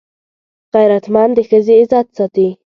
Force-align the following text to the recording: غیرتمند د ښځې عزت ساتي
غیرتمند 0.73 1.31
د 1.37 1.39
ښځې 1.49 1.73
عزت 1.81 2.07
ساتي 2.17 2.47